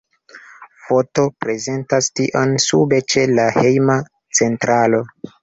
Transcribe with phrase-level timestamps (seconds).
[0.85, 4.01] Foto prezentas tion sube ĉe la hejma
[4.41, 5.05] centralo.